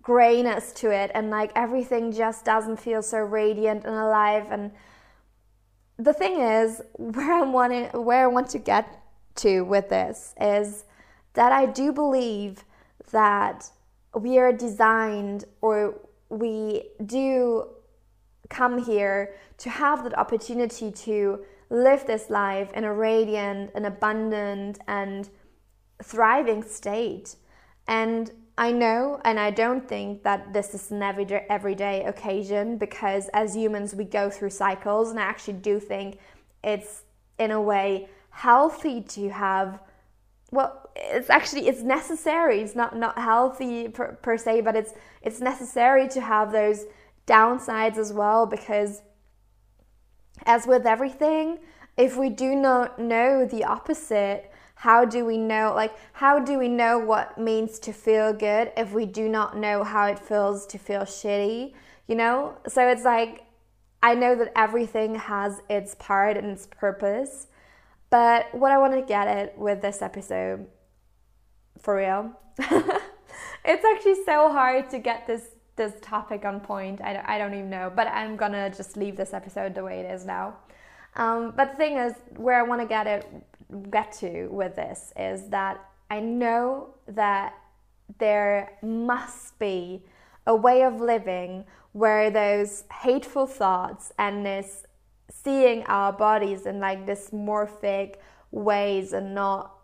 grayness 0.00 0.72
to 0.72 0.90
it 0.90 1.10
and 1.12 1.30
like 1.30 1.50
everything 1.56 2.12
just 2.12 2.44
doesn't 2.44 2.78
feel 2.78 3.02
so 3.02 3.18
radiant 3.18 3.84
and 3.84 3.96
alive 3.96 4.46
and 4.50 4.70
the 5.98 6.12
thing 6.12 6.40
is 6.40 6.80
where 6.96 7.32
I 7.32 7.42
want 7.42 7.92
where 7.92 8.22
I 8.22 8.28
want 8.28 8.48
to 8.50 8.58
get 8.58 9.02
to 9.36 9.62
with 9.62 9.88
this 9.88 10.34
is 10.40 10.84
that 11.34 11.50
I 11.52 11.66
do 11.66 11.92
believe 11.92 12.64
that 13.10 13.68
we 14.14 14.38
are 14.38 14.52
designed 14.52 15.44
or 15.60 16.00
we 16.28 16.84
do 17.04 17.66
come 18.48 18.78
here 18.84 19.34
to 19.58 19.70
have 19.70 20.04
that 20.04 20.16
opportunity 20.16 20.92
to 20.92 21.44
live 21.70 22.06
this 22.06 22.30
life 22.30 22.72
in 22.74 22.84
a 22.84 22.92
radiant 22.92 23.72
and 23.74 23.86
abundant 23.86 24.78
and 24.86 25.28
thriving 26.02 26.62
state. 26.62 27.36
And 27.86 28.30
I 28.56 28.72
know, 28.72 29.20
and 29.24 29.38
I 29.38 29.50
don't 29.50 29.88
think 29.88 30.24
that 30.24 30.52
this 30.52 30.74
is 30.74 30.90
an 30.90 31.02
everyday, 31.02 31.46
everyday 31.48 32.04
occasion 32.04 32.76
because 32.76 33.28
as 33.28 33.54
humans 33.54 33.94
we 33.94 34.04
go 34.04 34.30
through 34.30 34.50
cycles, 34.50 35.10
and 35.10 35.20
I 35.20 35.22
actually 35.22 35.58
do 35.58 35.78
think 35.78 36.18
it's 36.64 37.04
in 37.38 37.52
a 37.52 37.60
way 37.60 38.08
healthy 38.30 39.00
to 39.00 39.30
have. 39.30 39.80
Well, 40.50 40.90
it's 40.96 41.30
actually 41.30 41.68
it's 41.68 41.82
necessary. 41.82 42.60
It's 42.60 42.74
not 42.74 42.96
not 42.96 43.16
healthy 43.16 43.88
per, 43.88 44.12
per 44.22 44.36
se, 44.36 44.62
but 44.62 44.74
it's 44.74 44.92
it's 45.22 45.40
necessary 45.40 46.08
to 46.08 46.20
have 46.20 46.50
those 46.50 46.84
downsides 47.28 47.96
as 47.96 48.12
well 48.12 48.44
because, 48.44 49.02
as 50.46 50.66
with 50.66 50.84
everything, 50.84 51.58
if 51.96 52.16
we 52.16 52.28
do 52.28 52.56
not 52.56 52.98
know 52.98 53.44
the 53.44 53.62
opposite, 53.64 54.50
how 54.78 55.04
do 55.04 55.24
we 55.24 55.36
know 55.36 55.72
like 55.74 55.92
how 56.12 56.38
do 56.38 56.58
we 56.58 56.68
know 56.68 56.98
what 56.98 57.36
means 57.36 57.78
to 57.80 57.92
feel 57.92 58.32
good 58.32 58.70
if 58.76 58.92
we 58.92 59.04
do 59.04 59.28
not 59.28 59.56
know 59.56 59.82
how 59.82 60.06
it 60.06 60.18
feels 60.18 60.66
to 60.66 60.78
feel 60.78 61.02
shitty 61.02 61.72
you 62.06 62.14
know? 62.14 62.56
So 62.66 62.88
it's 62.88 63.04
like 63.04 63.44
i 64.02 64.14
know 64.14 64.34
that 64.36 64.52
everything 64.56 65.16
has 65.16 65.60
its 65.68 65.94
part 65.96 66.36
and 66.36 66.46
its 66.46 66.66
purpose 66.66 67.48
but 68.10 68.46
what 68.54 68.70
i 68.70 68.78
want 68.78 68.94
to 68.94 69.02
get 69.02 69.26
at 69.26 69.58
with 69.58 69.82
this 69.82 70.00
episode 70.00 70.66
for 71.80 71.96
real 71.96 72.32
it's 73.64 73.84
actually 73.84 74.24
so 74.24 74.50
hard 74.50 74.88
to 74.90 74.98
get 74.98 75.26
this 75.26 75.42
this 75.76 75.92
topic 76.02 76.44
on 76.44 76.58
point. 76.58 77.00
I 77.00 77.12
don't, 77.12 77.26
I 77.28 77.38
don't 77.38 77.54
even 77.54 77.70
know 77.70 77.92
but 77.94 78.06
i'm 78.08 78.36
gonna 78.36 78.70
just 78.70 78.96
leave 78.96 79.16
this 79.16 79.34
episode 79.34 79.74
the 79.74 79.82
way 79.82 80.00
it 80.00 80.12
is 80.12 80.24
now. 80.24 80.56
Um, 81.16 81.52
but 81.56 81.72
the 81.72 81.76
thing 81.76 81.96
is 81.96 82.12
where 82.36 82.58
i 82.58 82.62
want 82.62 82.80
to 82.80 82.86
get 82.86 83.06
it 83.06 83.26
get 83.90 84.12
to 84.12 84.48
with 84.48 84.76
this 84.76 85.12
is 85.16 85.48
that 85.48 85.84
I 86.10 86.20
know 86.20 86.94
that 87.06 87.54
there 88.18 88.72
must 88.82 89.58
be 89.58 90.02
a 90.46 90.54
way 90.54 90.82
of 90.82 91.00
living 91.00 91.64
where 91.92 92.30
those 92.30 92.84
hateful 93.02 93.46
thoughts 93.46 94.12
and 94.18 94.44
this 94.44 94.86
seeing 95.30 95.82
our 95.84 96.12
bodies 96.12 96.64
in 96.64 96.80
like 96.80 97.06
dysmorphic 97.06 98.16
ways 98.50 99.12
and 99.12 99.34
not 99.34 99.74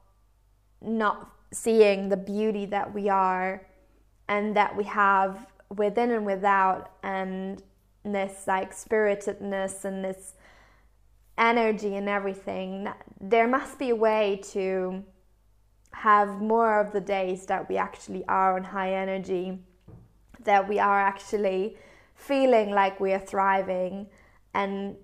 not 0.81 1.31
seeing 1.53 2.09
the 2.09 2.17
beauty 2.17 2.67
that 2.67 2.93
we 2.93 3.09
are 3.09 3.67
and 4.29 4.57
that 4.57 4.75
we 4.75 4.85
have 4.85 5.47
within 5.77 6.11
and 6.11 6.25
without 6.25 6.93
and 7.03 7.63
this 8.05 8.47
like 8.47 8.73
spiritedness 8.73 9.85
and 9.85 10.05
this 10.05 10.35
energy 11.37 11.97
and 11.97 12.09
everything, 12.09 12.89
there 13.21 13.49
must 13.49 13.79
be 13.79 13.91
a 13.91 13.97
way 13.97 14.41
to 14.53 15.05
have 15.93 16.41
more 16.41 16.81
of 16.81 16.93
the 16.93 17.01
days 17.01 17.47
that 17.47 17.69
we 17.69 17.77
actually 17.77 18.25
are 18.27 18.57
on 18.57 18.65
high 18.65 18.95
energy, 18.95 19.59
that 20.45 20.69
we 20.69 20.79
are 20.79 21.01
actually 21.01 21.77
feeling 22.15 22.71
like 22.71 23.01
we 23.01 23.13
are 23.13 23.19
thriving 23.19 24.07
and 24.53 24.97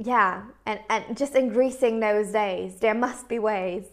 yeah, 0.00 0.44
and, 0.64 0.78
and 0.88 1.16
just 1.16 1.34
increasing 1.34 1.98
those 1.98 2.30
days. 2.30 2.76
There 2.78 2.94
must 2.94 3.28
be 3.28 3.40
ways. 3.40 3.84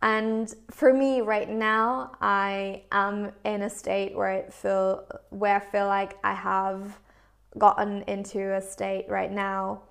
And 0.00 0.52
for 0.70 0.94
me 0.94 1.20
right 1.20 1.50
now, 1.50 2.12
I 2.20 2.84
am 2.92 3.32
in 3.44 3.62
a 3.62 3.70
state 3.70 4.14
where 4.14 4.46
I 4.46 4.50
feel 4.50 5.04
where 5.30 5.56
I 5.56 5.60
feel 5.60 5.86
like 5.86 6.16
I 6.24 6.34
have 6.34 7.00
gotten 7.58 8.02
into 8.02 8.54
a 8.54 8.62
state 8.62 9.06
right 9.08 9.30
now 9.30 9.82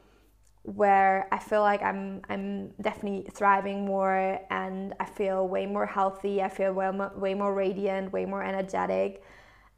where 0.64 1.28
I 1.32 1.40
feel 1.40 1.62
like 1.62 1.82
I'm 1.82 2.22
I'm 2.30 2.70
definitely 2.82 3.30
thriving 3.32 3.86
more 3.86 4.40
and 4.50 4.94
I 5.00 5.06
feel 5.06 5.48
way 5.48 5.66
more 5.66 5.86
healthy. 5.86 6.42
I 6.42 6.50
feel 6.50 6.74
way 6.74 6.92
more, 6.92 7.12
way 7.16 7.34
more 7.34 7.54
radiant, 7.54 8.12
way 8.12 8.26
more 8.26 8.44
energetic. 8.44 9.24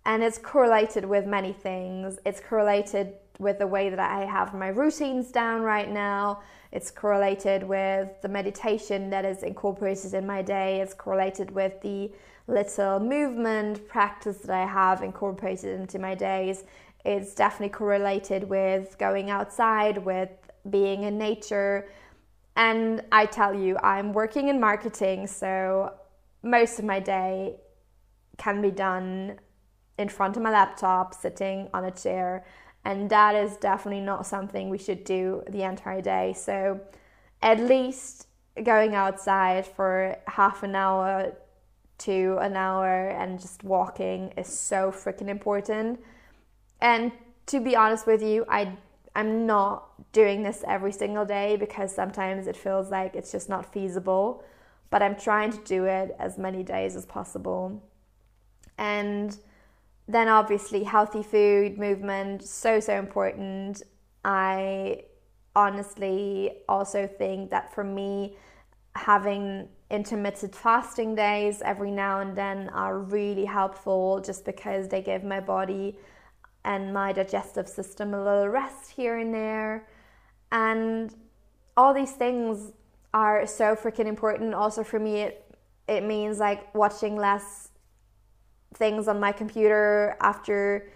And 0.06 0.24
it's 0.24 0.40
correlated 0.40 1.06
with 1.06 1.26
many 1.28 1.54
things. 1.54 2.18
It's 2.26 2.40
correlated 2.40 3.14
with 3.40 3.60
the 3.60 3.68
way 3.68 3.90
that 3.90 4.00
I 4.00 4.26
have 4.26 4.54
my 4.54 4.68
routines 4.68 5.32
down 5.32 5.62
right 5.62 5.90
now. 5.90 6.42
It's 6.72 6.90
correlated 6.90 7.64
with 7.64 8.10
the 8.22 8.30
meditation 8.30 9.10
that 9.12 9.26
is 9.26 9.44
incorporated 9.44 10.14
in 10.14 10.26
my 10.26 10.42
day. 10.42 10.82
It's 10.82 10.94
correlated 10.94 11.52
with 11.52 11.80
the 11.82 12.12
little 12.48 13.00
movement 13.00 13.88
practice 13.88 14.38
that 14.40 14.56
I 14.56 14.66
have 14.66 15.04
incorporated 15.04 15.80
into 15.80 16.00
my 16.00 16.16
days. 16.16 16.64
It's 17.04 17.34
definitely 17.34 17.70
correlated 17.70 18.44
with 18.48 18.96
going 19.00 19.32
outside, 19.32 19.98
with 19.98 20.30
being 20.70 21.04
in 21.04 21.18
nature. 21.18 21.90
And 22.56 23.04
I 23.12 23.26
tell 23.26 23.54
you, 23.54 23.78
I'm 23.78 24.14
working 24.14 24.50
in 24.50 24.60
marketing, 24.60 25.28
so 25.28 25.94
most 26.44 26.80
of 26.80 26.86
my 26.86 27.00
day 27.00 27.56
can 28.38 28.62
be 28.62 28.72
done 28.72 29.40
in 29.98 30.10
front 30.10 30.36
of 30.36 30.44
my 30.44 30.52
laptop, 30.52 31.14
sitting 31.14 31.70
on 31.74 31.86
a 31.86 31.92
chair. 31.92 32.46
And 32.84 33.10
that 33.10 33.36
is 33.36 33.58
definitely 33.58 34.02
not 34.02 34.26
something 34.26 34.70
we 34.70 34.78
should 34.78 35.04
do 35.04 35.44
the 35.50 35.64
entire 35.64 36.02
day. 36.02 36.34
So, 36.34 36.82
at 37.42 37.60
least 37.60 38.28
going 38.64 38.96
outside 38.96 39.66
for 39.66 40.18
half 40.28 40.64
an 40.64 40.76
hour 40.76 41.34
to 42.00 42.38
an 42.42 42.56
hour 42.56 43.10
and 43.10 43.40
just 43.40 43.64
walking 43.64 44.34
is 44.38 44.48
so 44.48 44.92
freaking 44.92 45.28
important. 45.28 46.00
And 46.82 47.12
to 47.48 47.60
be 47.60 47.76
honest 47.76 48.08
with 48.08 48.24
you, 48.24 48.46
I 48.50 48.76
I'm 49.16 49.46
not 49.46 50.12
doing 50.14 50.44
this 50.44 50.64
every 50.68 50.92
single 50.92 51.26
day 51.26 51.58
because 51.58 51.94
sometimes 51.94 52.48
it 52.48 52.56
feels 52.56 52.90
like 52.90 53.16
it's 53.16 53.32
just 53.32 53.50
not 53.50 53.72
feasible, 53.72 54.44
but 54.90 55.02
I'm 55.02 55.16
trying 55.16 55.52
to 55.52 55.60
do 55.60 55.86
it 55.86 56.16
as 56.20 56.38
many 56.38 56.64
days 56.64 56.96
as 56.96 57.06
possible. 57.06 57.84
And 58.78 59.38
then 60.08 60.28
obviously 60.28 60.84
healthy 60.84 61.24
food, 61.24 61.78
movement, 61.78 62.44
so 62.44 62.80
so 62.80 62.98
important. 62.98 63.84
I 64.24 65.04
honestly 65.56 66.60
also 66.70 67.08
think 67.08 67.50
that 67.52 67.74
for 67.74 67.84
me 67.84 68.38
having 68.96 69.68
intermittent 69.90 70.56
fasting 70.56 71.16
days 71.16 71.62
every 71.64 71.92
now 71.92 72.20
and 72.20 72.36
then 72.36 72.70
are 72.70 73.00
really 73.00 73.46
helpful 73.46 74.22
just 74.22 74.46
because 74.46 74.88
they 74.88 75.02
give 75.02 75.24
my 75.24 75.40
body 75.40 75.98
and 76.64 76.94
my 76.94 77.12
digestive 77.12 77.68
system 77.68 78.14
a 78.14 78.24
little 78.24 78.48
rest 78.48 78.92
here 78.92 79.18
and 79.18 79.34
there. 79.34 79.88
And 80.52 81.14
all 81.76 81.94
these 81.94 82.12
things 82.12 82.72
are 83.14 83.46
so 83.46 83.76
freaking 83.76 84.06
important. 84.06 84.54
Also, 84.54 84.84
for 84.84 85.00
me, 85.00 85.22
it, 85.22 85.56
it 85.88 86.04
means 86.04 86.40
like 86.40 86.74
watching 86.76 87.16
less 87.16 87.70
things 88.76 89.08
on 89.08 89.20
my 89.20 89.32
computer 89.32 90.16
after 90.22 90.90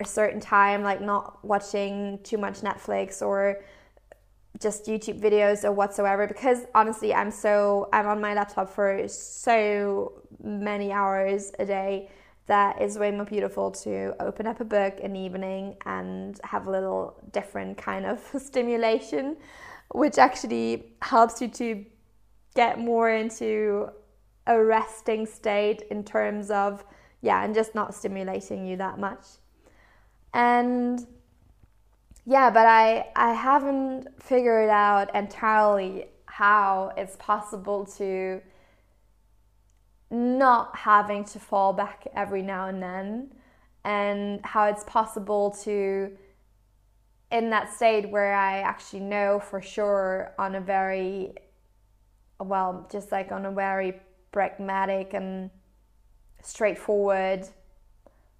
a 0.00 0.04
certain 0.04 0.40
time, 0.40 0.82
like 0.82 1.00
not 1.00 1.44
watching 1.44 2.18
too 2.22 2.38
much 2.38 2.60
Netflix 2.60 3.22
or 3.22 3.62
just 4.60 4.86
YouTube 4.86 5.20
videos 5.20 5.64
or 5.64 5.72
whatsoever 5.72 6.26
because 6.28 6.66
honestly 6.74 7.12
I'm 7.12 7.30
so 7.30 7.88
I'm 7.92 8.06
on 8.06 8.20
my 8.20 8.34
laptop 8.34 8.70
for 8.70 9.06
so 9.08 10.22
many 10.42 10.92
hours 10.92 11.50
a 11.58 11.66
day 11.66 12.08
that 12.46 12.80
is 12.80 12.98
way 12.98 13.10
more 13.10 13.24
beautiful 13.24 13.70
to 13.70 14.14
open 14.20 14.46
up 14.46 14.60
a 14.60 14.64
book 14.64 15.00
in 15.00 15.14
the 15.14 15.20
evening 15.20 15.76
and 15.86 16.38
have 16.44 16.66
a 16.66 16.70
little 16.70 17.22
different 17.32 17.78
kind 17.78 18.04
of 18.04 18.20
stimulation, 18.38 19.36
which 19.92 20.18
actually 20.18 20.92
helps 21.00 21.40
you 21.40 21.48
to 21.48 21.84
get 22.54 22.78
more 22.78 23.10
into 23.10 23.88
a 24.46 24.62
resting 24.62 25.26
state 25.26 25.82
in 25.90 26.04
terms 26.04 26.50
of, 26.50 26.84
yeah, 27.22 27.42
and 27.44 27.54
just 27.54 27.74
not 27.74 27.94
stimulating 27.94 28.66
you 28.66 28.76
that 28.76 28.98
much. 28.98 29.24
And 30.34 31.06
yeah, 32.26 32.50
but 32.50 32.66
I, 32.66 33.06
I 33.16 33.32
haven't 33.32 34.22
figured 34.22 34.68
out 34.68 35.14
entirely 35.14 36.06
how 36.26 36.92
it's 36.96 37.16
possible 37.16 37.86
to 37.96 38.40
not 40.14 40.76
having 40.76 41.24
to 41.24 41.38
fall 41.38 41.72
back 41.72 42.06
every 42.14 42.42
now 42.42 42.68
and 42.68 42.82
then 42.82 43.30
and 43.84 44.40
how 44.44 44.66
it's 44.66 44.84
possible 44.84 45.50
to 45.50 46.10
in 47.30 47.50
that 47.50 47.72
state 47.72 48.08
where 48.08 48.32
I 48.32 48.60
actually 48.60 49.00
know 49.00 49.40
for 49.40 49.60
sure 49.60 50.32
on 50.38 50.54
a 50.54 50.60
very 50.60 51.34
well 52.38 52.88
just 52.90 53.10
like 53.10 53.32
on 53.32 53.44
a 53.44 53.50
very 53.50 54.00
pragmatic 54.30 55.14
and 55.14 55.50
straightforward 56.42 57.48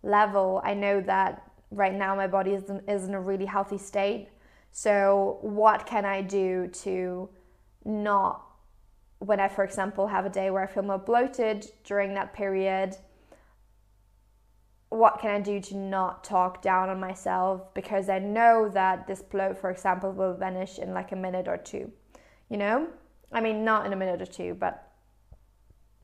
level 0.03 0.61
I 0.65 0.75
know 0.75 1.01
that 1.01 1.43
right 1.71 1.95
now 1.95 2.15
my 2.15 2.29
body 2.29 2.53
is 2.53 2.65
is 2.89 3.05
in 3.09 3.15
a 3.15 3.21
really 3.21 3.47
healthy 3.47 3.79
state. 3.79 4.29
So 4.71 5.39
what 5.43 5.87
can 5.87 6.05
I 6.05 6.23
do 6.23 6.69
to 6.83 7.29
not 7.85 8.44
when 9.25 9.41
I, 9.41 9.49
for 9.49 9.65
example, 9.65 10.09
have 10.09 10.27
a 10.27 10.31
day 10.31 10.51
where 10.51 10.63
I 10.63 10.67
feel 10.67 10.83
more 10.83 10.99
bloated 10.99 11.67
during 11.85 12.15
that 12.15 12.35
period, 12.35 12.97
what 14.91 15.19
can 15.19 15.31
I 15.31 15.41
do 15.41 15.61
to 15.61 15.77
not 15.77 16.25
talk 16.25 16.61
down 16.61 16.91
on 16.91 17.01
myself? 17.01 17.73
Because 17.75 18.09
I 18.09 18.19
know 18.19 18.69
that 18.69 19.07
this 19.07 19.23
bloat, 19.23 19.59
for 19.59 19.71
example, 19.71 20.13
will 20.13 20.35
vanish 20.35 20.79
in 20.79 20.93
like 20.93 21.13
a 21.13 21.17
minute 21.17 21.49
or 21.49 21.57
two. 21.57 21.91
You 22.51 22.59
know? 22.59 22.89
I 23.33 23.41
mean, 23.41 23.65
not 23.65 23.87
in 23.87 23.93
a 23.93 23.97
minute 23.97 24.21
or 24.21 24.27
two, 24.27 24.55
but 24.55 24.93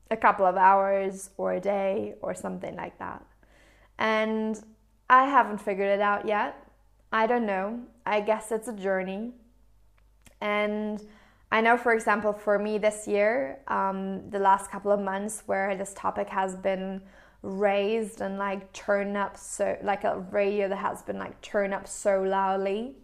a 0.09 0.17
couple 0.17 0.45
of 0.45 0.57
hours 0.57 1.29
or 1.37 1.53
a 1.53 1.59
day 1.59 2.15
or 2.21 2.33
something 2.33 2.75
like 2.75 2.97
that. 2.99 3.23
And 3.99 4.59
I 5.09 5.25
haven't 5.25 5.59
figured 5.59 5.89
it 5.89 6.01
out 6.01 6.27
yet. 6.27 6.55
I 7.13 7.27
don't 7.27 7.45
know. 7.45 7.81
I 8.05 8.21
guess 8.21 8.51
it's 8.51 8.67
a 8.67 8.73
journey. 8.73 9.33
And 10.41 11.01
I 11.51 11.61
know, 11.61 11.77
for 11.77 11.93
example, 11.93 12.31
for 12.31 12.57
me 12.57 12.77
this 12.77 13.07
year, 13.07 13.59
um, 13.67 14.29
the 14.29 14.39
last 14.39 14.71
couple 14.71 14.91
of 14.91 15.01
months 15.01 15.43
where 15.45 15.75
this 15.75 15.93
topic 15.93 16.29
has 16.29 16.55
been 16.55 17.01
raised 17.41 18.21
and 18.21 18.37
like 18.37 18.71
turned 18.71 19.17
up 19.17 19.35
so 19.35 19.77
like 19.83 20.03
a 20.03 20.19
radio 20.31 20.69
that 20.69 20.77
has 20.77 21.01
been 21.01 21.17
like 21.17 21.41
turned 21.41 21.73
up 21.73 21.87
so 21.87 22.21
loudly 22.21 22.95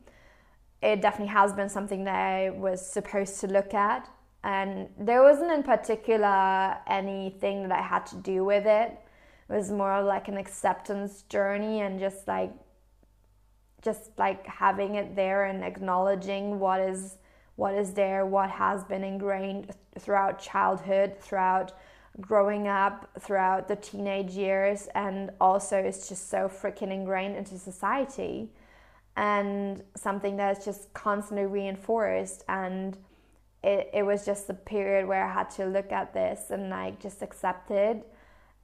it 0.82 1.02
definitely 1.02 1.34
has 1.34 1.54
been 1.54 1.70
something 1.70 2.04
that 2.04 2.16
I 2.16 2.50
was 2.52 2.86
supposed 2.86 3.40
to 3.42 3.48
look 3.48 3.74
at. 3.74 4.10
And 4.44 4.90
there 5.00 5.24
wasn't 5.24 5.52
in 5.52 5.64
particular 5.64 6.78
anything 6.88 7.64
that 7.64 7.72
I 7.72 7.82
had 7.82 8.06
to 8.08 8.16
do 8.18 8.46
with 8.46 8.66
it. 8.66 8.98
It 9.50 9.54
was 9.54 9.72
more 9.72 10.02
like 10.04 10.28
an 10.28 10.38
acceptance 10.38 11.24
journey 11.24 11.82
and 11.82 12.00
just 12.00 12.28
like 12.28 12.52
just 13.82 14.10
like 14.18 14.46
having 14.46 14.96
it 14.96 15.16
there 15.16 15.46
and 15.46 15.64
acknowledging 15.64 16.60
what 16.60 16.82
is 16.82 17.18
what 17.58 17.74
is 17.76 17.94
there 17.94 18.26
what 18.26 18.50
has 18.50 18.84
been 18.86 19.04
ingrained 19.04 19.72
throughout 20.00 20.40
childhood 20.40 21.16
throughout 21.20 21.74
growing 22.20 22.68
up 22.68 23.10
throughout 23.20 23.68
the 23.68 23.76
teenage 23.76 24.32
years 24.32 24.88
and 24.96 25.30
also 25.40 25.78
it's 25.78 26.10
just 26.10 26.30
so 26.30 26.50
freaking 26.50 26.92
ingrained 26.92 27.36
into 27.36 27.58
society. 27.58 28.50
And 29.16 29.82
something 29.96 30.38
that's 30.38 30.64
just 30.64 30.94
constantly 30.94 31.48
reinforced. 31.48 32.44
And 32.48 32.96
it, 33.64 33.90
it 33.92 34.04
was 34.04 34.24
just 34.24 34.48
a 34.50 34.54
period 34.54 35.08
where 35.08 35.26
I 35.26 35.34
had 35.34 35.50
to 35.52 35.66
look 35.66 35.92
at 35.92 36.14
this 36.14 36.52
and 36.52 36.70
like 36.70 37.00
just 37.00 37.24
accept 37.24 37.72
it. 37.72 38.06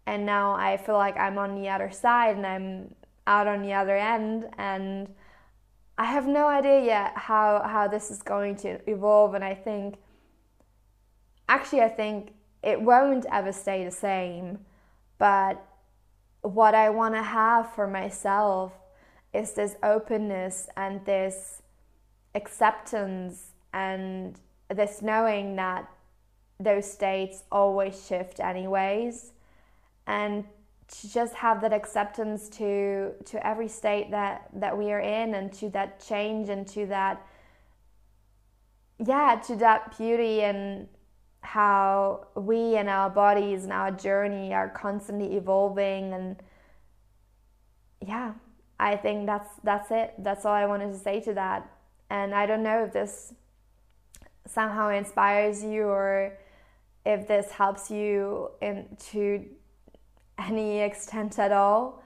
And 0.06 0.28
now 0.28 0.54
I 0.54 0.78
feel 0.78 0.96
like 0.96 1.18
I'm 1.18 1.40
on 1.40 1.56
the 1.56 1.70
other 1.70 1.90
side 1.90 2.38
and 2.38 2.46
I'm 2.46 2.96
out 3.26 3.48
on 3.48 3.64
the 3.64 3.74
other 3.74 3.98
end. 3.98 4.48
And 4.60 5.08
I 5.98 6.06
have 6.06 6.28
no 6.28 6.48
idea 6.48 6.84
yet 6.84 7.14
how 7.16 7.62
how 7.66 7.88
this 7.88 8.10
is 8.10 8.22
going 8.22 8.56
to 8.58 8.80
evolve 8.90 9.36
and 9.36 9.44
I 9.44 9.54
think 9.54 9.98
actually 11.48 11.82
I 11.82 11.90
think 11.90 12.34
it 12.64 12.82
won't 12.82 13.26
ever 13.32 13.52
stay 13.52 13.84
the 13.84 13.92
same. 13.92 14.60
But 15.18 15.64
what 16.42 16.76
I 16.76 16.90
want 16.90 17.16
to 17.16 17.22
have 17.22 17.74
for 17.74 17.88
myself 17.88 18.74
is 19.34 19.54
this 19.54 19.76
openness 19.84 20.68
and 20.78 21.06
this 21.06 21.62
acceptance 22.36 23.52
and 23.74 24.40
this 24.70 25.02
knowing 25.02 25.56
that 25.56 25.90
those 26.60 26.92
states 26.92 27.44
always 27.52 28.06
shift 28.08 28.40
anyways 28.40 29.32
and 30.08 30.46
to 30.88 31.12
just 31.12 31.34
have 31.36 31.62
that 31.62 31.74
acceptance 31.74 32.50
to 32.50 33.14
to 33.26 33.46
every 33.46 33.68
state 33.68 34.12
that 34.12 34.50
that 34.54 34.78
we 34.78 34.92
are 34.92 35.00
in 35.00 35.34
and 35.34 35.54
to 35.54 35.70
that 35.70 36.00
change 36.06 36.50
and 36.50 36.68
to 36.68 36.86
that 36.86 37.26
yeah 39.06 39.40
to 39.48 39.56
that 39.56 39.98
beauty 39.98 40.42
and 40.42 40.88
how 41.42 42.28
we 42.36 42.76
and 42.76 42.90
our 42.90 43.10
bodies 43.10 43.64
and 43.64 43.74
our 43.74 43.92
journey 43.92 44.54
are 44.54 44.70
constantly 44.70 45.36
evolving 45.36 46.14
and 46.14 46.38
yeah 48.06 48.34
i 48.80 48.96
think 48.96 49.26
that's 49.26 49.50
that's 49.64 49.92
it. 49.92 50.14
That's 50.20 50.46
all 50.46 50.54
i 50.54 50.66
wanted 50.66 50.92
to 50.92 51.00
say 51.00 51.20
to 51.22 51.34
that. 51.34 51.70
And 52.10 52.34
i 52.34 52.46
don't 52.46 52.64
know 52.64 52.86
if 52.86 52.94
this 52.94 53.34
somehow 54.48 54.90
inspires 54.90 55.64
you 55.64 55.84
or 55.84 56.38
if 57.06 57.28
this 57.28 57.52
helps 57.52 57.92
you 57.92 58.50
in 58.62 58.98
to 59.12 59.46
any 60.38 60.80
extent 60.80 61.40
at 61.40 61.52
all 61.52 62.04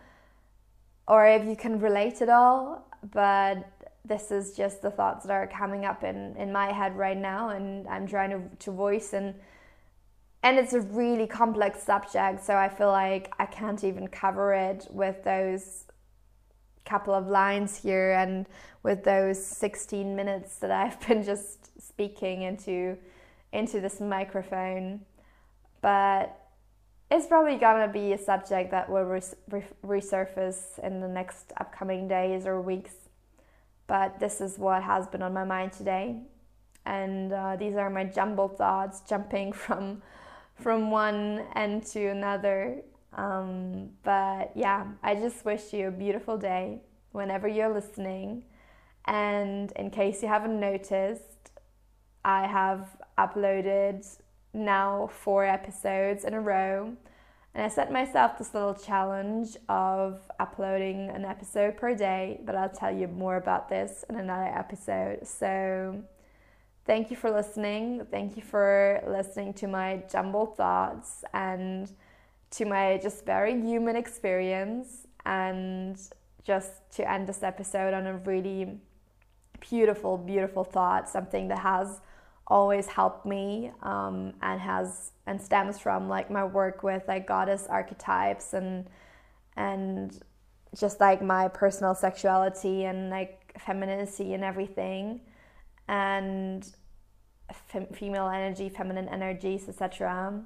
or 1.07 1.25
if 1.27 1.45
you 1.45 1.55
can 1.55 1.79
relate 1.79 2.21
at 2.21 2.29
all 2.29 2.87
but 3.13 3.69
this 4.05 4.31
is 4.31 4.55
just 4.55 4.81
the 4.81 4.91
thoughts 4.91 5.25
that 5.25 5.33
are 5.33 5.47
coming 5.47 5.85
up 5.85 6.03
in, 6.03 6.35
in 6.37 6.51
my 6.51 6.71
head 6.71 6.95
right 6.95 7.17
now 7.17 7.49
and 7.49 7.87
I'm 7.87 8.07
trying 8.07 8.29
to, 8.31 8.55
to 8.65 8.71
voice 8.71 9.13
and 9.13 9.35
and 10.43 10.57
it's 10.57 10.73
a 10.73 10.81
really 10.81 11.27
complex 11.27 11.83
subject 11.83 12.43
so 12.43 12.55
I 12.55 12.69
feel 12.69 12.89
like 12.89 13.33
I 13.39 13.45
can't 13.45 13.83
even 13.83 14.07
cover 14.07 14.53
it 14.53 14.87
with 14.89 15.23
those 15.23 15.85
couple 16.87 17.13
of 17.13 17.27
lines 17.27 17.77
here 17.77 18.13
and 18.13 18.47
with 18.81 19.03
those 19.03 19.45
16 19.45 20.15
minutes 20.15 20.57
that 20.57 20.71
I've 20.71 20.99
been 21.07 21.23
just 21.23 21.81
speaking 21.81 22.43
into 22.43 22.97
into 23.53 23.79
this 23.79 24.01
microphone. 24.01 25.01
But 25.81 26.37
it's 27.09 27.27
probably 27.27 27.57
gonna 27.57 27.87
be 27.87 28.13
a 28.13 28.17
subject 28.17 28.71
that 28.71 28.89
will 28.89 29.03
res- 29.03 29.35
resurface 29.85 30.79
in 30.79 30.99
the 30.99 31.07
next 31.07 31.53
upcoming 31.57 32.07
days 32.07 32.45
or 32.45 32.61
weeks 32.61 33.07
but 33.87 34.19
this 34.19 34.41
is 34.41 34.59
what 34.59 34.83
has 34.83 35.07
been 35.07 35.21
on 35.21 35.33
my 35.33 35.45
mind 35.45 35.71
today. 35.71 36.21
And 36.85 37.33
uh, 37.33 37.55
these 37.55 37.75
are 37.75 37.89
my 37.89 38.03
jumbled 38.03 38.57
thoughts 38.57 39.01
jumping 39.09 39.53
from 39.63 40.03
from 40.55 40.89
one 40.89 41.45
end 41.55 41.85
to 41.85 42.07
another. 42.07 42.81
Um, 43.13 43.91
but 44.03 44.51
yeah, 44.55 44.85
I 45.03 45.15
just 45.15 45.45
wish 45.45 45.71
you 45.71 45.87
a 45.87 45.91
beautiful 45.91 46.37
day 46.37 46.81
whenever 47.11 47.47
you're 47.47 47.73
listening. 47.73 48.43
And 49.05 49.71
in 49.73 49.91
case 49.91 50.21
you 50.21 50.27
haven't 50.27 50.59
noticed, 50.59 51.51
I 52.25 52.47
have 52.47 52.97
uploaded 53.17 54.05
now 54.57 55.09
four 55.11 55.45
episodes 55.45 56.23
in 56.23 56.33
a 56.33 56.41
row 56.41 56.95
and 57.57 57.65
I 57.65 57.69
set 57.69 57.91
myself 57.91 58.37
this 58.37 58.53
little 58.53 58.75
challenge 58.75 59.57
of 59.67 60.21
uploading 60.39 61.09
an 61.09 61.25
episode 61.25 61.75
per 61.75 61.95
day, 61.95 62.39
but 62.45 62.55
I'll 62.55 62.69
tell 62.69 62.95
you 62.95 63.07
more 63.07 63.37
about 63.37 63.67
this 63.67 64.05
in 64.07 64.15
another 64.15 64.45
episode. 64.45 65.25
So, 65.25 66.03
thank 66.85 67.09
you 67.09 67.17
for 67.17 67.31
listening. 67.31 68.05
Thank 68.11 68.37
you 68.37 68.43
for 68.43 69.01
listening 69.07 69.55
to 69.55 69.67
my 69.67 70.03
jumbled 70.07 70.55
thoughts 70.55 71.23
and 71.33 71.91
to 72.51 72.65
my 72.65 72.99
just 73.01 73.25
very 73.25 73.59
human 73.59 73.95
experience. 73.95 75.07
And 75.25 75.99
just 76.43 76.73
to 76.91 77.11
end 77.11 77.27
this 77.27 77.41
episode 77.41 77.95
on 77.95 78.05
a 78.05 78.17
really 78.17 78.77
beautiful, 79.59 80.15
beautiful 80.15 80.63
thought, 80.63 81.09
something 81.09 81.47
that 81.47 81.57
has 81.57 82.01
always 82.47 82.87
helped 82.87 83.25
me 83.25 83.71
um, 83.83 84.33
and 84.41 84.59
has 84.61 85.11
and 85.25 85.41
stems 85.41 85.77
from 85.77 86.07
like 86.07 86.31
my 86.31 86.43
work 86.43 86.83
with 86.83 87.03
like 87.07 87.27
goddess 87.27 87.67
archetypes 87.69 88.53
and 88.53 88.87
and 89.55 90.21
just 90.77 90.99
like 90.99 91.21
my 91.21 91.47
personal 91.47 91.93
sexuality 91.95 92.85
and 92.85 93.09
like 93.09 93.59
femininity 93.59 94.33
and 94.33 94.43
everything. 94.43 95.21
And 95.89 96.69
fem- 97.53 97.87
female 97.87 98.27
energy 98.27 98.69
feminine 98.69 99.07
energies 99.07 99.69
etc 99.69 100.41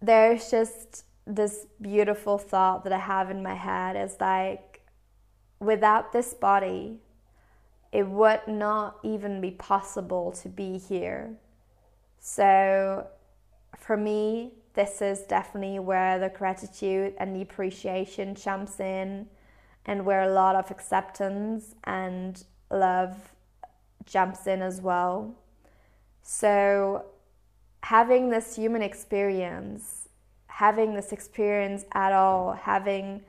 there's 0.00 0.50
just 0.50 1.04
this 1.26 1.66
beautiful 1.80 2.38
thought 2.38 2.84
that 2.84 2.92
i 2.92 2.98
have 2.98 3.30
in 3.30 3.42
my 3.42 3.54
head 3.54 3.96
is 3.96 4.16
like 4.20 4.82
without 5.60 6.12
this 6.12 6.34
body 6.34 7.00
it 7.96 8.06
would 8.06 8.46
not 8.46 8.98
even 9.02 9.40
be 9.40 9.50
possible 9.52 10.30
to 10.30 10.50
be 10.50 10.76
here. 10.76 11.34
So, 12.20 13.06
for 13.78 13.96
me, 13.96 14.52
this 14.74 15.00
is 15.00 15.20
definitely 15.20 15.78
where 15.78 16.18
the 16.18 16.28
gratitude 16.28 17.14
and 17.16 17.34
the 17.34 17.40
appreciation 17.40 18.34
jumps 18.34 18.80
in, 18.80 19.28
and 19.86 20.04
where 20.04 20.24
a 20.24 20.30
lot 20.30 20.56
of 20.56 20.70
acceptance 20.70 21.74
and 21.84 22.44
love 22.70 23.32
jumps 24.04 24.46
in 24.46 24.60
as 24.60 24.82
well. 24.82 25.34
So, 26.22 27.06
having 27.82 28.28
this 28.28 28.56
human 28.56 28.82
experience, 28.82 30.10
having 30.48 30.92
this 30.92 31.12
experience 31.12 31.86
at 31.92 32.12
all, 32.12 32.52
having 32.52 33.22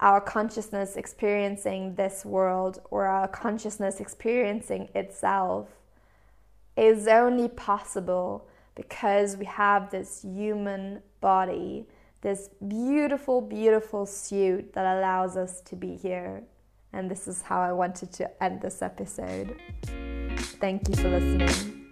our 0.00 0.20
consciousness 0.20 0.96
experiencing 0.96 1.94
this 1.94 2.24
world 2.24 2.80
or 2.90 3.06
our 3.06 3.28
consciousness 3.28 4.00
experiencing 4.00 4.88
itself 4.94 5.68
is 6.76 7.06
only 7.06 7.48
possible 7.48 8.48
because 8.74 9.36
we 9.36 9.44
have 9.44 9.90
this 9.90 10.22
human 10.22 11.00
body, 11.20 11.86
this 12.22 12.50
beautiful, 12.66 13.40
beautiful 13.40 14.06
suit 14.06 14.72
that 14.72 14.96
allows 14.96 15.36
us 15.36 15.60
to 15.60 15.76
be 15.76 15.96
here. 15.96 16.42
And 16.92 17.10
this 17.10 17.28
is 17.28 17.42
how 17.42 17.60
I 17.60 17.72
wanted 17.72 18.12
to 18.14 18.42
end 18.42 18.60
this 18.60 18.82
episode. 18.82 19.56
Thank 20.60 20.88
you 20.88 20.96
for 20.96 21.08
listening. 21.08 21.83